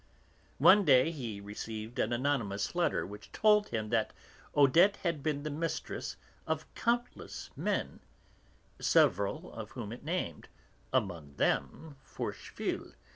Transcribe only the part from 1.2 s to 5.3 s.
received an anonymous letter which told him that Odette had